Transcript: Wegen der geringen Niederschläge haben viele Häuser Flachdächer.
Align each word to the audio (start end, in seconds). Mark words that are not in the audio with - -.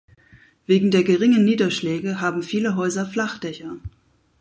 Wegen 0.65 0.89
der 0.89 1.03
geringen 1.03 1.45
Niederschläge 1.45 2.19
haben 2.21 2.41
viele 2.41 2.75
Häuser 2.75 3.05
Flachdächer. 3.05 3.77